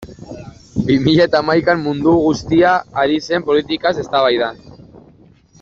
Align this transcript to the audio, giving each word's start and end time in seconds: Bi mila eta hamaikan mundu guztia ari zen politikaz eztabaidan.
Bi 0.87 0.95
mila 1.07 1.27
eta 1.29 1.41
hamaikan 1.43 1.83
mundu 1.83 2.15
guztia 2.23 2.73
ari 3.05 3.23
zen 3.29 3.49
politikaz 3.51 3.95
eztabaidan. 4.07 4.65